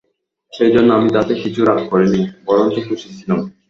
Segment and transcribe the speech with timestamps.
[0.53, 3.39] সেইজন্যেই আমি তাতে কিছুই রাগ করি নি, বরঞ্চ খুশিই ছিলুম।